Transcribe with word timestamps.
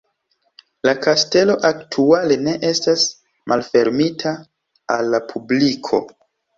La 0.87 0.93
kastelo 1.03 1.57
aktuale 1.69 2.39
ne 2.47 2.57
estas 2.71 3.05
malfermita 3.55 4.35
al 4.99 5.15
la 5.17 5.25
publiko. 5.33 6.07